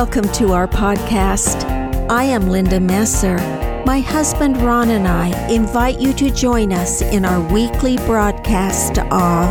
[0.00, 1.68] Welcome to our podcast.
[2.08, 3.36] I am Linda Messer.
[3.84, 9.50] My husband Ron and I invite you to join us in our weekly broadcast of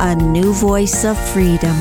[0.00, 1.76] A New Voice of Freedom.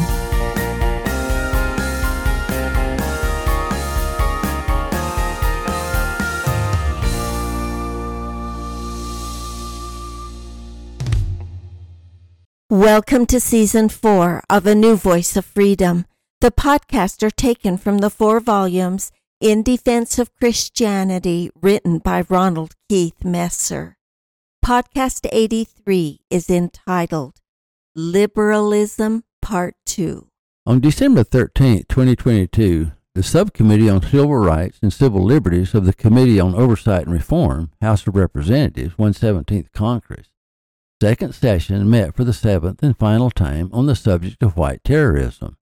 [12.69, 16.05] Welcome to season four of A New Voice of Freedom.
[16.39, 22.75] The podcasts are taken from the four volumes In Defense of Christianity written by Ronald
[22.87, 23.97] Keith Messer.
[24.63, 27.37] Podcast 83 is entitled
[27.95, 30.27] Liberalism Part 2.
[30.67, 36.39] On December 13, 2022, the Subcommittee on Civil Rights and Civil Liberties of the Committee
[36.39, 40.27] on Oversight and Reform, House of Representatives, 117th Congress,
[41.01, 45.57] second session met for the seventh and final time on the subject of white terrorism.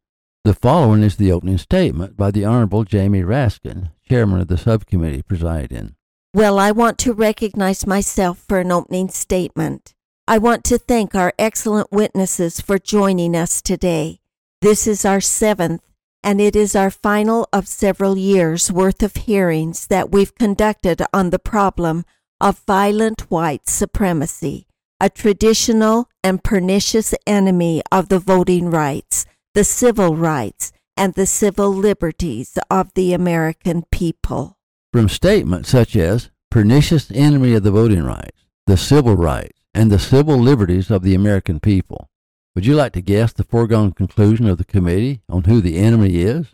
[0.46, 5.24] The following is the opening statement by the Honorable Jamie Raskin, chairman of the subcommittee
[5.24, 5.96] presiding.
[6.36, 9.96] Well, I want to recognize myself for an opening statement.
[10.28, 14.20] I want to thank our excellent witnesses for joining us today.
[14.62, 15.82] This is our seventh,
[16.22, 21.32] and it is our final of several years worth of hearings that we've conducted on
[21.32, 22.06] the problem
[22.40, 24.68] of violent white supremacy
[25.02, 31.70] a traditional and pernicious enemy of the voting rights, the civil rights, and the civil
[31.70, 34.58] liberties of the American people.
[34.92, 39.98] From statements such as pernicious enemy of the voting rights, the civil rights, and the
[39.98, 42.10] civil liberties of the American people.
[42.54, 46.18] Would you like to guess the foregone conclusion of the committee on who the enemy
[46.18, 46.48] is?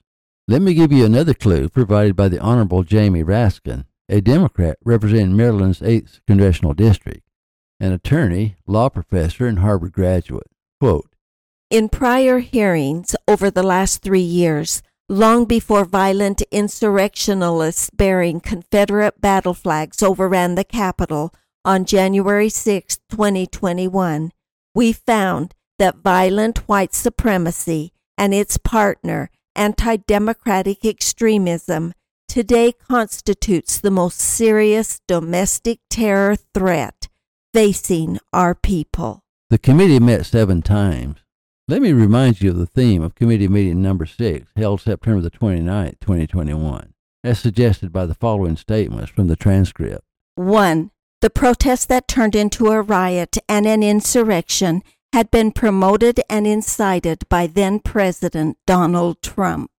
[0.47, 5.35] Let me give you another clue provided by the Honorable Jamie Raskin, a Democrat representing
[5.35, 7.23] Maryland's 8th Congressional District
[7.79, 10.45] an attorney, law professor, and Harvard graduate.
[10.79, 11.09] Quote,
[11.71, 19.53] in prior hearings over the last three years, long before violent insurrectionalists bearing Confederate battle
[19.53, 21.33] flags overran the Capitol
[21.63, 24.31] on January 6, 2021,
[24.75, 31.93] we found that violent white supremacy and its partner, anti democratic extremism,
[32.27, 37.07] today constitutes the most serious domestic terror threat
[37.53, 39.23] facing our people.
[39.49, 41.21] The committee met seven times.
[41.71, 45.31] Let me remind you of the theme of committee meeting number six, held September the
[45.31, 46.93] 29th, 2021,
[47.23, 50.03] as suggested by the following statements from the transcript.
[50.35, 50.91] 1.
[51.21, 54.83] The protest that turned into a riot and an insurrection
[55.13, 59.71] had been promoted and incited by then President Donald Trump.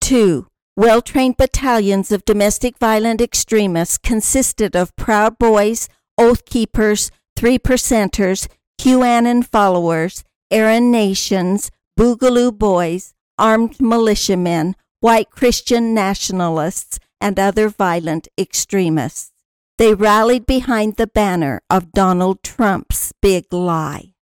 [0.00, 0.46] 2.
[0.74, 8.48] Well trained battalions of domestic violent extremists consisted of Proud Boys, Oath Keepers, Three Percenters,
[8.80, 19.32] QAnon followers, Aryan Nations, Boogaloo Boys, armed militiamen, white Christian nationalists, and other violent extremists.
[19.78, 24.14] They rallied behind the banner of Donald Trump's big lie.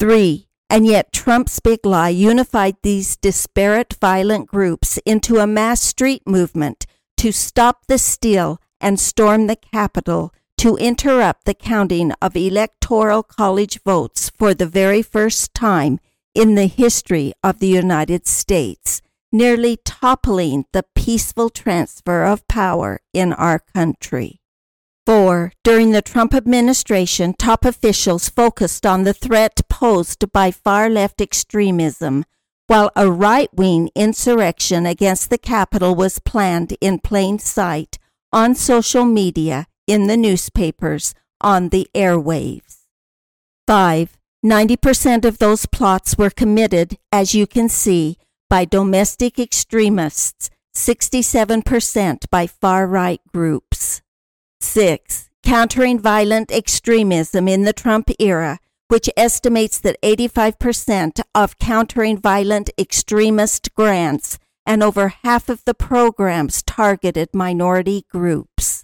[0.00, 0.48] 3.
[0.70, 6.86] And yet Trump's big lie unified these disparate violent groups into a mass street movement
[7.16, 13.80] to stop the steal and storm the Capitol to interrupt the counting of electoral college
[13.84, 16.00] votes for the very first time
[16.34, 23.32] in the history of the United States, nearly toppling the peaceful transfer of power in
[23.32, 24.40] our country.
[25.06, 25.52] 4.
[25.62, 32.24] During the Trump administration, top officials focused on the threat posed by far left extremism,
[32.66, 37.96] while a right wing insurrection against the Capitol was planned in plain sight
[38.32, 42.84] on social media in the newspapers, on the airwaves.
[43.66, 44.16] 5.
[44.44, 48.18] 90% of those plots were committed, as you can see,
[48.48, 54.00] by domestic extremists, 67% by far right groups.
[54.60, 55.28] 6.
[55.42, 58.58] Countering violent extremism in the Trump era,
[58.88, 66.62] which estimates that 85% of countering violent extremist grants and over half of the programs
[66.62, 68.77] targeted minority groups.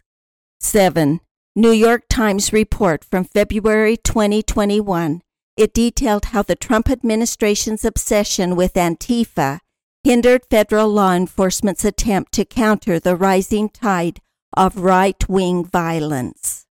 [0.64, 1.20] 7.
[1.54, 5.20] New York Times report from February 2021.
[5.58, 9.60] It detailed how the Trump administration's obsession with Antifa
[10.02, 14.20] hindered federal law enforcement's attempt to counter the rising tide
[14.56, 16.64] of right wing violence.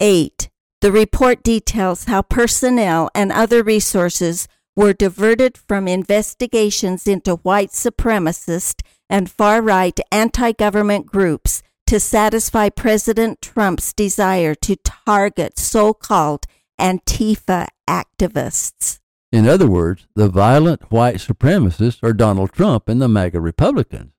[0.00, 0.50] 8.
[0.82, 8.82] The report details how personnel and other resources were diverted from investigations into white supremacist
[9.08, 16.46] and far right anti government groups to satisfy President Trump's desire to target so called
[16.80, 19.00] Antifa activists.
[19.32, 24.12] In other words, the violent white supremacists are Donald Trump and the MAGA Republicans.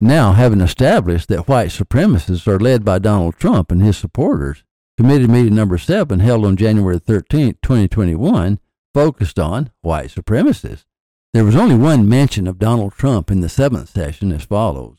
[0.00, 4.62] Now, having established that white supremacists are led by Donald Trump and his supporters,
[4.96, 8.60] committee meeting number seven, held on January 13, 2021,
[8.94, 10.84] focused on white supremacists.
[11.32, 14.97] There was only one mention of Donald Trump in the seventh session as follows.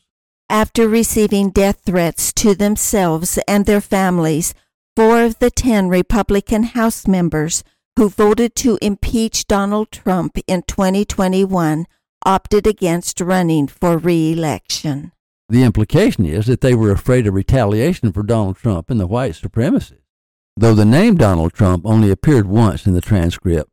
[0.50, 4.52] After receiving death threats to themselves and their families,
[4.96, 7.62] four of the ten Republican House members
[7.96, 11.86] who voted to impeach Donald Trump in 2021
[12.26, 15.12] opted against running for reelection.
[15.48, 19.34] The implication is that they were afraid of retaliation for Donald Trump and the white
[19.34, 20.02] supremacists.
[20.56, 23.70] Though the name Donald Trump only appeared once in the transcript,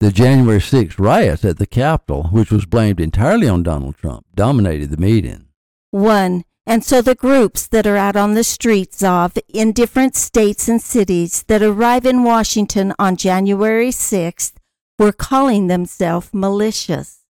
[0.00, 4.90] the January 6 riots at the Capitol, which was blamed entirely on Donald Trump, dominated
[4.90, 5.47] the meeting.
[5.90, 6.44] 1.
[6.66, 10.82] And so the groups that are out on the streets of in different states and
[10.82, 14.52] cities that arrive in Washington on January 6th
[14.98, 17.24] were calling themselves malicious.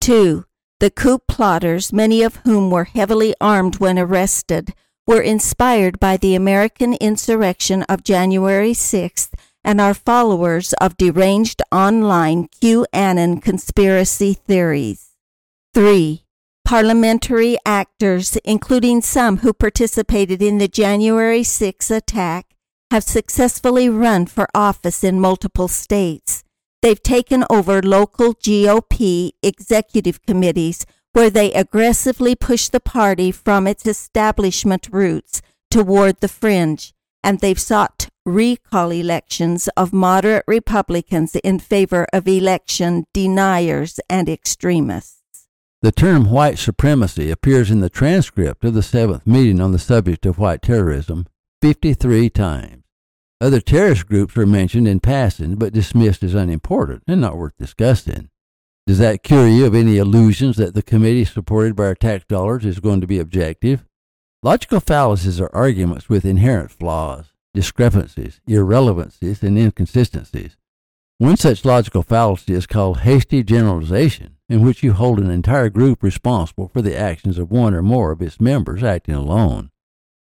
[0.00, 0.44] 2.
[0.80, 4.72] The coup plotters, many of whom were heavily armed when arrested,
[5.06, 9.30] were inspired by the American insurrection of January 6th
[9.62, 15.10] and are followers of deranged online QAnon conspiracy theories.
[15.74, 16.24] 3.
[16.70, 22.54] Parliamentary actors, including some who participated in the January 6 attack,
[22.92, 26.44] have successfully run for office in multiple states.
[26.80, 33.84] They've taken over local GOP executive committees where they aggressively push the party from its
[33.84, 35.42] establishment roots
[35.72, 36.94] toward the fringe,
[37.24, 45.19] and they've sought recall elections of moderate Republicans in favor of election deniers and extremists.
[45.82, 50.26] The term white supremacy appears in the transcript of the seventh meeting on the subject
[50.26, 51.26] of white terrorism
[51.62, 52.84] 53 times.
[53.40, 58.28] Other terrorist groups are mentioned in passing, but dismissed as unimportant and not worth discussing.
[58.86, 62.66] Does that cure you of any illusions that the committee supported by our tax dollars
[62.66, 63.86] is going to be objective?
[64.42, 70.58] Logical fallacies are arguments with inherent flaws, discrepancies, irrelevancies, and inconsistencies.
[71.16, 76.02] One such logical fallacy is called hasty generalization, in which you hold an entire group
[76.02, 79.70] responsible for the actions of one or more of its members acting alone.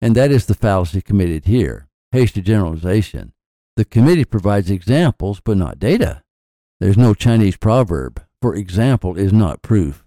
[0.01, 3.33] And that is the fallacy committed here hasty generalization.
[3.75, 6.23] The committee provides examples but not data.
[6.79, 10.05] There's no Chinese proverb, for example is not proof.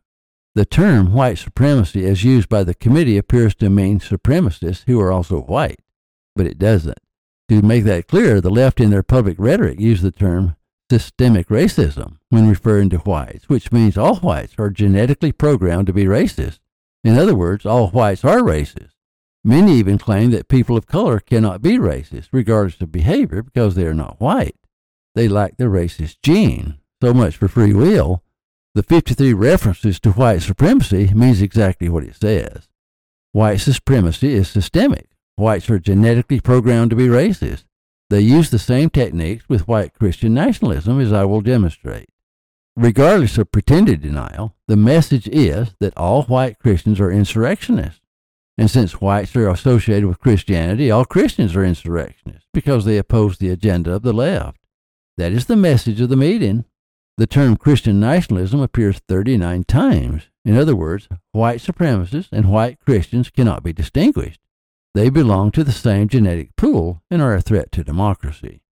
[0.55, 5.13] The term white supremacy as used by the committee appears to mean supremacists who are
[5.13, 5.81] also white,
[6.37, 6.99] but it doesn't.
[7.49, 10.57] To make that clear, the left in their public rhetoric use the term
[10.91, 16.05] systemic racism when referring to whites, which means all whites are genetically programmed to be
[16.05, 16.59] racist.
[17.05, 18.91] In other words, all whites are racist.
[19.45, 23.87] Many even claim that people of color cannot be racist, regardless of behavior, because they
[23.87, 24.57] are not white.
[25.15, 26.79] They lack the racist gene.
[27.01, 28.23] So much for free will.
[28.75, 32.69] The 53 references to white supremacy means exactly what it says.
[33.33, 35.09] White supremacy is systemic.
[35.37, 37.65] Whites are genetically programmed to be racist.
[38.11, 42.09] They use the same techniques with white Christian nationalism, as I will demonstrate.
[42.77, 48.01] Regardless of pretended denial, the message is that all white Christians are insurrectionists.
[48.59, 53.49] And since whites are associated with Christianity, all Christians are insurrectionists because they oppose the
[53.49, 54.59] agenda of the left.
[55.17, 56.65] That is the message of the meeting.
[57.17, 60.29] The term Christian nationalism appears 39 times.
[60.45, 64.41] In other words, white supremacists and white Christians cannot be distinguished.
[64.95, 68.63] They belong to the same genetic pool and are a threat to democracy.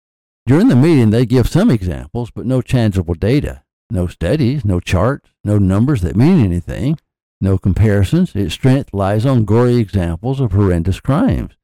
[0.46, 5.30] During the meeting, they give some examples, but no tangible data, no studies, no charts,
[5.44, 6.98] no numbers that mean anything.
[7.40, 11.54] No comparisons, its strength lies on gory examples of horrendous crimes.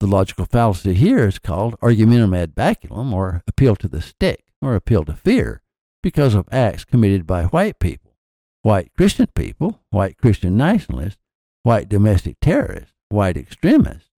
[0.00, 4.74] The logical fallacy here is called argumentum ad baculum, or appeal to the stick, or
[4.74, 5.62] appeal to fear,
[6.02, 8.16] because of acts committed by white people,
[8.62, 11.20] white Christian people, white Christian nationalists,
[11.62, 14.10] white domestic terrorists, white extremists.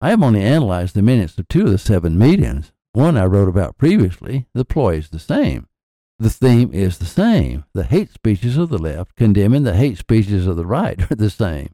[0.00, 2.72] I have only analyzed the minutes of two of the seven meetings.
[2.92, 4.46] One I wrote about previously.
[4.54, 5.68] The ploy is the same.
[6.18, 7.64] The theme is the same.
[7.74, 11.30] The hate speeches of the left condemning the hate speeches of the right are the
[11.30, 11.70] same.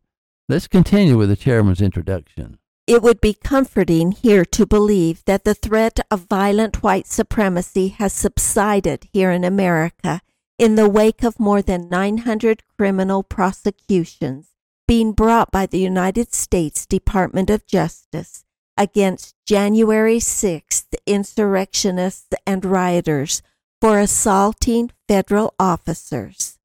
[0.48, 2.58] Let's continue with the chairman's introduction.
[2.86, 8.12] It would be comforting here to believe that the threat of violent white supremacy has
[8.12, 10.20] subsided here in America
[10.58, 14.53] in the wake of more than 900 criminal prosecutions
[14.86, 18.44] being brought by the United States Department of Justice
[18.76, 23.40] against January 6th insurrectionists and rioters
[23.80, 26.58] for assaulting federal officers,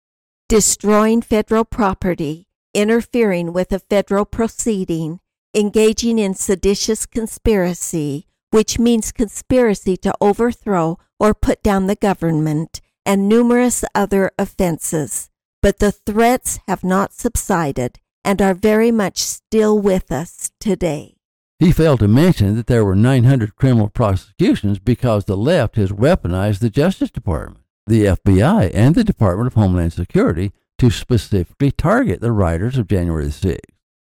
[0.47, 5.19] destroying federal property, interfering with a federal proceeding,
[5.53, 13.27] engaging in seditious conspiracy, which means conspiracy to overthrow or put down the government, and
[13.27, 15.29] numerous other offenses.
[15.61, 21.15] But the threats have not subsided, and are very much still with us today.
[21.59, 26.59] He failed to mention that there were 900 criminal prosecutions because the left has weaponized
[26.59, 32.31] the Justice Department, the FBI, and the Department of Homeland Security to specifically target the
[32.31, 33.59] rioters of January 6th.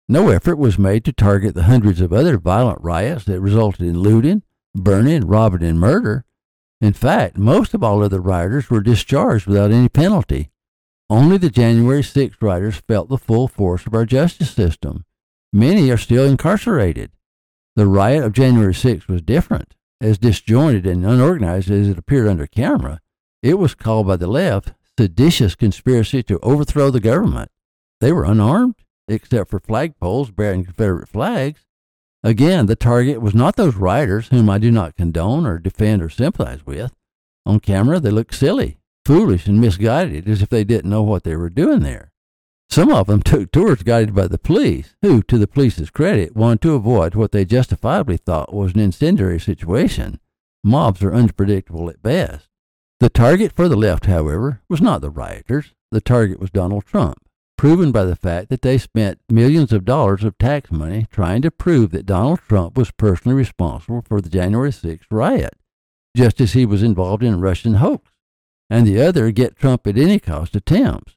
[0.09, 4.01] No effort was made to target the hundreds of other violent riots that resulted in
[4.01, 4.43] looting,
[4.75, 6.25] burning, robbing, and murder.
[6.81, 10.51] In fact, most of all other rioters were discharged without any penalty.
[11.09, 15.05] Only the January 6th rioters felt the full force of our justice system.
[15.53, 17.13] Many are still incarcerated.
[17.77, 19.75] The riot of January 6th was different.
[20.01, 23.01] As disjointed and unorganized as it appeared under camera,
[23.43, 27.51] it was called by the left seditious conspiracy to overthrow the government.
[28.01, 28.75] They were unarmed,
[29.09, 31.67] except for flagpoles bearing Confederate flags.
[32.23, 36.11] Again, the target was not those rioters whom I do not condone or defend or
[36.11, 36.93] sympathize with.
[37.45, 41.37] On camera, they looked silly, foolish, and misguided, as if they didn't know what they
[41.37, 42.11] were doing there.
[42.69, 46.63] Some of them took tours guided by the police, who, to the police's credit, wanted
[46.63, 50.19] to avoid what they justifiably thought was an incendiary situation.
[50.65, 52.49] Mobs are unpredictable at best.
[52.99, 55.73] The target for the left, however, was not the rioters.
[55.93, 57.19] The target was Donald Trump,
[57.57, 61.53] proven by the fact that they spent millions of dollars of tax money trying to
[61.53, 65.55] prove that Donald Trump was personally responsible for the January 6th riot,
[66.17, 68.11] just as he was involved in Russian hoax,
[68.69, 71.17] and the other get Trump at any cost attempts.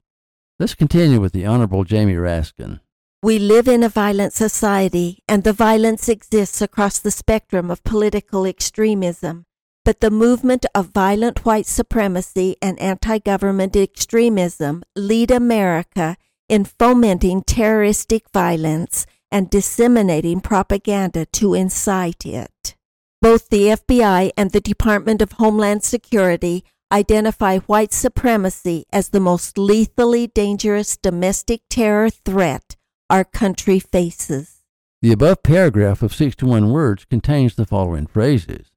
[0.60, 2.80] Let's continue with the Honorable Jamie Raskin.
[3.22, 8.46] We live in a violent society, and the violence exists across the spectrum of political
[8.46, 9.46] extremism.
[9.84, 16.16] But the movement of violent white supremacy and anti government extremism lead America
[16.48, 22.76] in fomenting terroristic violence and disseminating propaganda to incite it.
[23.22, 29.58] Both the FBI and the Department of Homeland Security identify white supremacy as the most
[29.58, 32.76] lethally dangerous domestic terror threat
[33.10, 34.60] our country faces.
[35.02, 38.72] The above paragraph of 61 words contains the following phrases.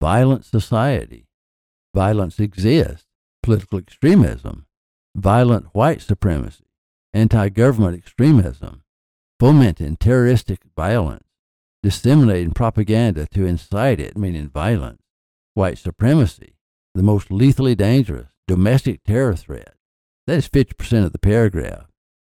[0.00, 1.26] Violent society,
[1.94, 3.06] violence exists,
[3.42, 4.66] political extremism,
[5.14, 6.64] violent white supremacy,
[7.12, 8.82] anti government extremism,
[9.38, 11.28] fomenting terroristic violence,
[11.82, 15.02] disseminating propaganda to incite it, meaning violence,
[15.54, 16.54] white supremacy,
[16.94, 19.74] the most lethally dangerous domestic terror threat.
[20.26, 21.86] That is 50% of the paragraph.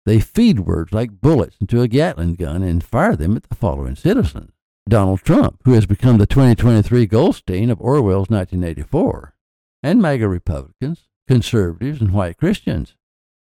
[0.06, 3.96] They feed words like bullets into a Gatling gun and fire them at the following
[3.96, 4.52] citizens
[4.88, 9.34] Donald Trump, who has become the 2023 Goldstein of Orwell's 1984,
[9.82, 12.94] and MAGA Republicans, conservatives, and white Christians.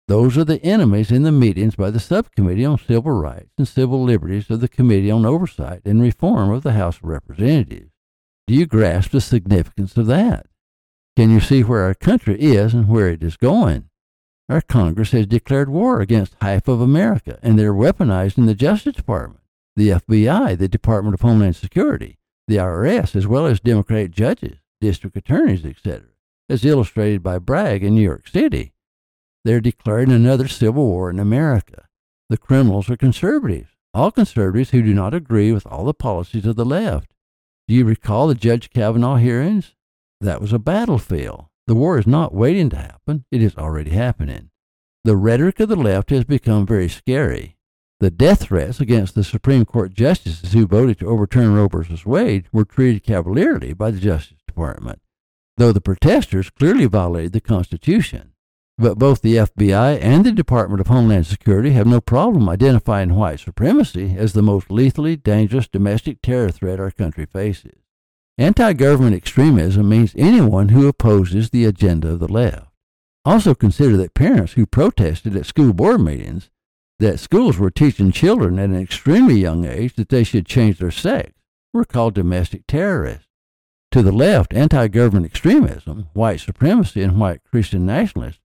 [0.07, 4.03] Those are the enemies in the meetings by the Subcommittee on Civil Rights and Civil
[4.03, 7.91] Liberties of the Committee on Oversight and Reform of the House of Representatives.
[8.47, 10.47] Do you grasp the significance of that?
[11.17, 13.89] Can you see where our country is and where it is going?
[14.49, 18.97] Our Congress has declared war against half of America, and they're weaponized in the Justice
[18.97, 19.41] Department,
[19.75, 25.17] the FBI, the Department of Homeland Security, the IRS, as well as Democratic judges, district
[25.17, 26.03] attorneys, etc.,
[26.49, 28.73] as illustrated by Bragg in New York City.
[29.43, 31.87] They're declaring another civil war in America.
[32.29, 36.57] The criminals are conservatives, all conservatives who do not agree with all the policies of
[36.57, 37.15] the left.
[37.67, 39.73] Do you recall the Judge Kavanaugh hearings?
[40.19, 41.45] That was a battlefield.
[41.67, 44.49] The war is not waiting to happen, it is already happening.
[45.03, 47.57] The rhetoric of the left has become very scary.
[47.99, 52.01] The death threats against the Supreme Court justices who voted to overturn Roe v.
[52.05, 55.01] Wade were treated cavalierly by the Justice Department,
[55.57, 58.33] though the protesters clearly violated the Constitution.
[58.77, 63.39] But both the FBI and the Department of Homeland Security have no problem identifying white
[63.39, 67.86] supremacy as the most lethally dangerous domestic terror threat our country faces.
[68.39, 72.67] Anti government extremism means anyone who opposes the agenda of the left.
[73.25, 76.51] Also consider that parents who protested at school board meetings
[76.99, 80.91] that schools were teaching children at an extremely young age that they should change their
[80.91, 81.33] sex
[81.73, 83.27] were called domestic terrorists.
[83.91, 88.39] To the left, anti government extremism, white supremacy, and white Christian nationalists,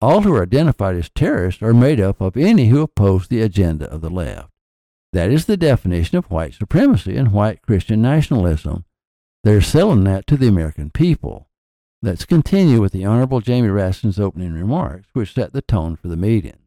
[0.00, 3.90] all who are identified as terrorists are made up of any who oppose the agenda
[3.90, 4.50] of the left.
[5.14, 8.84] That is the definition of white supremacy and white Christian nationalism
[9.44, 11.48] they're selling that to the American people.
[12.02, 16.16] Let's continue with the Honorable Jamie Raskin's opening remarks, which set the tone for the
[16.16, 16.58] meeting.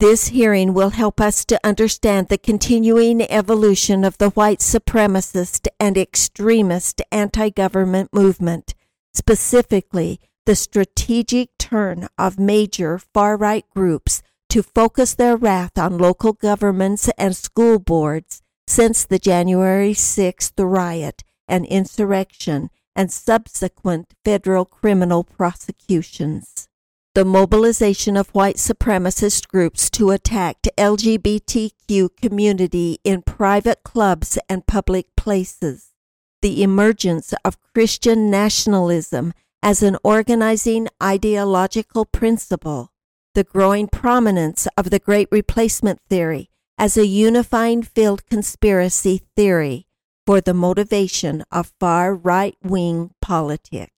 [0.00, 5.96] This hearing will help us to understand the continuing evolution of the white supremacist and
[5.96, 8.74] extremist anti government movement,
[9.14, 16.34] specifically the strategic turn of major far right groups to focus their wrath on local
[16.34, 25.22] governments and school boards since the January 6th riot and insurrection and subsequent federal criminal
[25.22, 26.68] prosecutions.
[27.14, 35.06] the mobilization of white supremacist groups to attack LGBTQ community in private clubs and public
[35.16, 35.94] places,
[36.42, 42.92] the emergence of Christian nationalism as an organizing ideological principle,
[43.34, 49.85] the growing prominence of the Great Replacement Theory as a unifying field conspiracy theory
[50.26, 53.92] for the motivation of far right wing politics.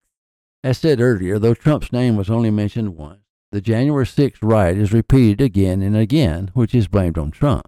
[0.62, 4.92] As said earlier, though Trump's name was only mentioned once, the January 6th riot is
[4.92, 7.66] repeated again and again, which is blamed on Trump.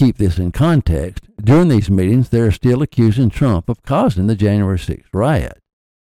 [0.00, 1.28] Keep this in context.
[1.40, 5.60] During these meetings, they are still accusing Trump of causing the January 6th riot.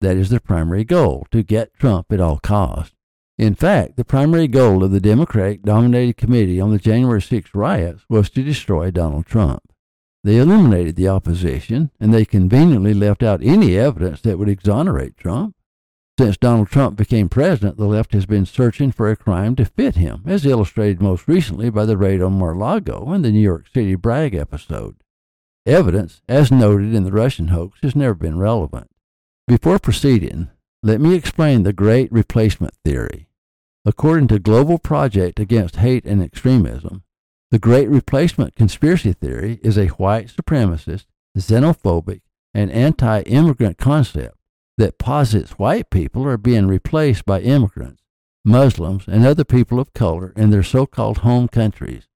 [0.01, 2.95] That is their primary goal, to get Trump at all costs.
[3.37, 8.05] In fact, the primary goal of the Democratic dominated committee on the January 6th riots
[8.09, 9.63] was to destroy Donald Trump.
[10.27, 15.55] They eliminated the opposition, and they conveniently left out any evidence that would exonerate Trump.
[16.19, 19.95] Since Donald Trump became president, the left has been searching for a crime to fit
[19.95, 23.95] him, as illustrated most recently by the raid on Mar-a-Lago and the New York City
[23.95, 24.97] Bragg episode.
[25.65, 28.91] Evidence, as noted in the Russian hoax, has never been relevant.
[29.47, 30.49] Before proceeding,
[30.83, 33.29] let me explain the Great Replacement Theory.
[33.85, 37.05] According to Global Project Against Hate and Extremism,
[37.51, 41.07] the Great Replacement Conspiracy Theory is a white supremacist,
[41.39, 42.23] xenophobic,
[42.53, 44.37] and anti immigrant concept
[44.79, 48.03] that posits white people are being replaced by immigrants,
[48.45, 52.09] Muslims, and other people of color in their so called home countries.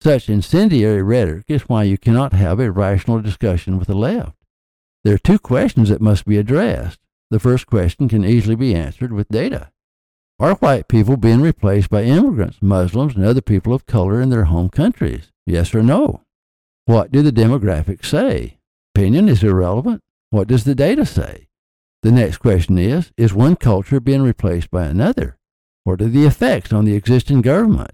[0.00, 4.36] Such incendiary rhetoric is why you cannot have a rational discussion with the left.
[5.04, 6.98] There are two questions that must be addressed.
[7.30, 9.70] The first question can easily be answered with data.
[10.42, 14.46] Are white people being replaced by immigrants, Muslims, and other people of color in their
[14.46, 15.30] home countries?
[15.46, 16.22] Yes or no?
[16.84, 18.58] What do the demographics say?
[18.92, 20.00] Opinion is irrelevant.
[20.30, 21.46] What does the data say?
[22.02, 25.36] The next question is Is one culture being replaced by another?
[25.84, 27.92] What are the effects on the existing government?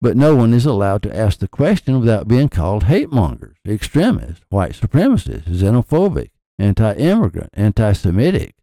[0.00, 4.44] But no one is allowed to ask the question without being called hate mongers, extremists,
[4.50, 8.54] white supremacists, xenophobic, anti immigrant, anti Semitic,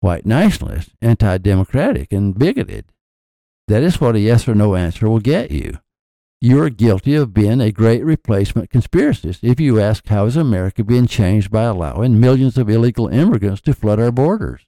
[0.00, 2.86] white nationalist, anti democratic, and bigoted.
[3.68, 5.78] That is what a yes or no answer will get you.
[6.40, 10.82] You are guilty of being a great replacement conspiracist if you ask how is America
[10.82, 14.62] being changed by allowing millions of illegal immigrants to flood our borders.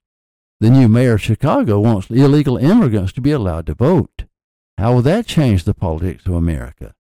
[0.60, 4.26] The new mayor of Chicago wants illegal immigrants to be allowed to vote.
[4.76, 6.94] How will that change the politics of America?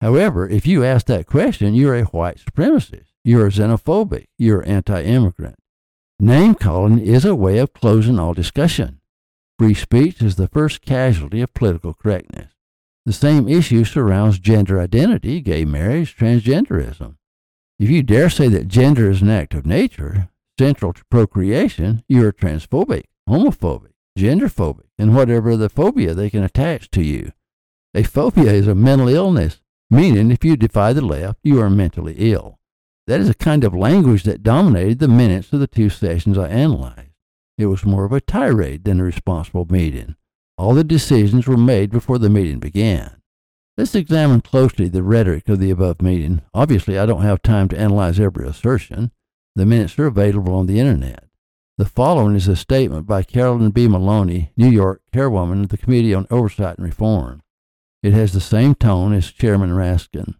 [0.00, 5.59] However, if you ask that question, you're a white supremacist, you're xenophobic, you're anti immigrant.
[6.22, 9.00] Name calling is a way of closing all discussion.
[9.58, 12.52] Free speech is the first casualty of political correctness.
[13.06, 17.16] The same issue surrounds gender identity, gay marriage, transgenderism.
[17.78, 20.28] If you dare say that gender is an act of nature,
[20.58, 26.90] central to procreation, you are transphobic, homophobic, genderphobic, and whatever the phobia they can attach
[26.90, 27.32] to you.
[27.94, 32.16] A phobia is a mental illness, meaning if you defy the left, you are mentally
[32.18, 32.59] ill.
[33.10, 36.48] That is a kind of language that dominated the minutes of the two sessions I
[36.48, 37.10] analyzed.
[37.58, 40.14] It was more of a tirade than a responsible meeting.
[40.56, 43.20] All the decisions were made before the meeting began.
[43.76, 46.42] Let's examine closely the rhetoric of the above meeting.
[46.54, 49.10] Obviously, I don't have time to analyze every assertion.
[49.56, 51.24] The minutes are available on the internet.
[51.78, 53.88] The following is a statement by Carolyn B.
[53.88, 57.42] Maloney, New York, chairwoman of the Committee on Oversight and Reform.
[58.04, 60.36] It has the same tone as Chairman Raskin.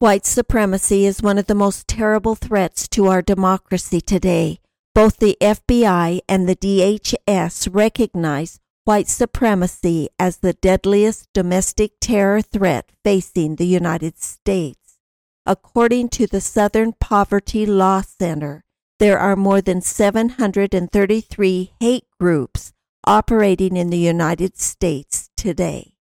[0.00, 4.60] White supremacy is one of the most terrible threats to our democracy today.
[4.94, 12.92] Both the FBI and the DHS recognize white supremacy as the deadliest domestic terror threat
[13.02, 15.00] facing the United States.
[15.44, 18.62] According to the Southern Poverty Law Center,
[19.00, 22.72] there are more than 733 hate groups
[23.04, 25.97] operating in the United States today.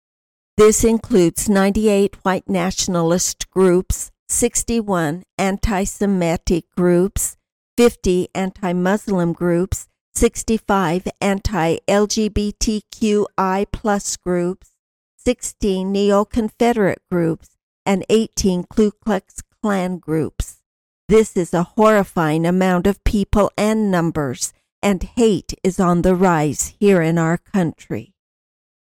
[0.56, 7.36] This includes 98 white nationalist groups, 61 anti Semitic groups,
[7.76, 14.70] 50 anti Muslim groups, 65 anti-LGBTQI plus groups,
[15.18, 20.62] 16 neo-Confederate groups, and 18 Ku Klux Klan groups.
[21.06, 26.72] This is a horrifying amount of people and numbers, and hate is on the rise
[26.80, 28.15] here in our country.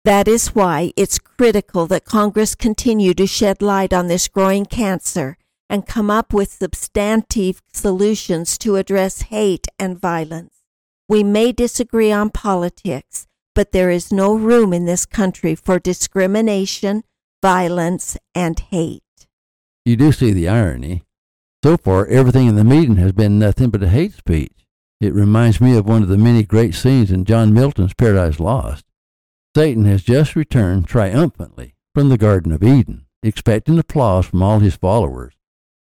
[0.06, 5.38] That is why it's critical that Congress continue to shed light on this growing cancer
[5.70, 10.56] and come up with substantive solutions to address hate and violence.
[11.08, 17.04] We may disagree on politics, but there is no room in this country for discrimination,
[17.42, 19.04] violence, and hate.
[19.86, 21.04] You do see the irony.
[21.64, 24.66] So far, everything in the meeting has been nothing but a hate speech.
[25.00, 28.84] It reminds me of one of the many great scenes in John Milton's Paradise Lost.
[29.56, 34.76] Satan has just returned triumphantly from the Garden of Eden, expecting applause from all his
[34.76, 35.36] followers.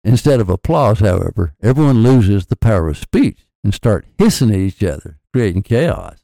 [0.04, 4.84] Instead of applause, however, everyone loses the power of speech and start hissing at each
[4.84, 6.20] other, creating chaos.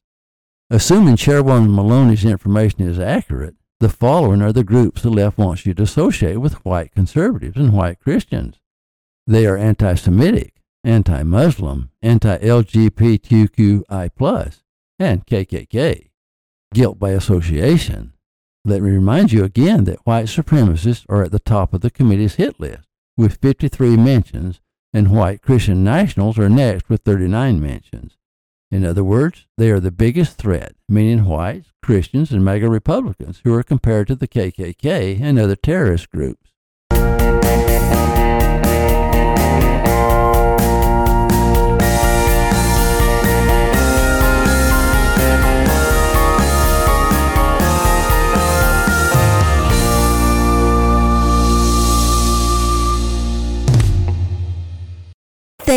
[0.69, 5.73] Assuming Chairwoman Maloney's information is accurate, the following are the groups the left wants you
[5.73, 8.59] to associate with white conservatives and white Christians.
[9.25, 14.11] They are anti Semitic, anti Muslim, anti LGBTQI,
[14.99, 16.10] and KKK.
[16.73, 18.13] Guilt by association.
[18.63, 22.35] Let me remind you again that white supremacists are at the top of the committee's
[22.35, 24.61] hit list with 53 mentions,
[24.93, 28.17] and white Christian nationals are next with 39 mentions.
[28.71, 33.53] In other words, they are the biggest threat, meaning whites, Christians, and MAGA Republicans who
[33.53, 36.40] are compared to the KKK and other terrorist groups.